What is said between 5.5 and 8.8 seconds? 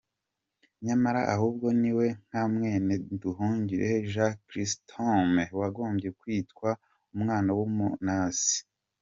wagombye kwitwa umwana w’unu Nazii.